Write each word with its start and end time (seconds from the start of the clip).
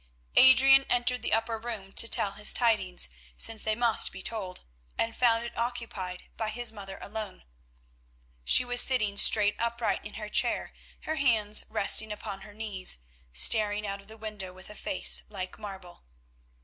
Adrian 0.35 0.83
entered 0.85 1.21
the 1.21 1.31
upper 1.31 1.59
room 1.59 1.93
to 1.93 2.07
tell 2.07 2.31
his 2.31 2.53
tidings, 2.53 3.07
since 3.37 3.61
they 3.61 3.75
must 3.75 4.11
be 4.11 4.23
told, 4.23 4.63
and 4.97 5.15
found 5.15 5.43
it 5.43 5.55
occupied 5.55 6.23
by 6.37 6.49
his 6.49 6.71
mother 6.71 6.97
alone. 7.03 7.43
She 8.43 8.65
was 8.65 8.81
sitting 8.81 9.15
straight 9.15 9.53
upright 9.59 10.03
in 10.03 10.15
her 10.15 10.27
chair, 10.27 10.73
her 11.01 11.17
hands 11.17 11.63
resting 11.69 12.11
upon 12.11 12.41
her 12.41 12.55
knees, 12.55 12.97
staring 13.31 13.85
out 13.85 14.01
of 14.01 14.07
the 14.07 14.17
window 14.17 14.51
with 14.51 14.71
a 14.71 14.75
face 14.75 15.21
like 15.29 15.59
marble. 15.59 16.03